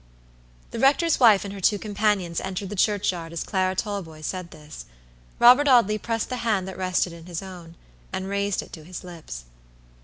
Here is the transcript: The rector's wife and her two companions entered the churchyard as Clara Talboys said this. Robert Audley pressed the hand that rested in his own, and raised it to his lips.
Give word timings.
The 0.71 0.79
rector's 0.79 1.19
wife 1.19 1.45
and 1.45 1.53
her 1.53 1.61
two 1.61 1.77
companions 1.77 2.41
entered 2.41 2.69
the 2.69 2.75
churchyard 2.75 3.31
as 3.33 3.43
Clara 3.43 3.75
Talboys 3.75 4.25
said 4.25 4.49
this. 4.49 4.85
Robert 5.37 5.67
Audley 5.67 5.99
pressed 5.99 6.29
the 6.29 6.37
hand 6.37 6.67
that 6.67 6.75
rested 6.75 7.13
in 7.13 7.27
his 7.27 7.43
own, 7.43 7.75
and 8.11 8.27
raised 8.27 8.63
it 8.63 8.73
to 8.73 8.83
his 8.83 9.03
lips. 9.03 9.43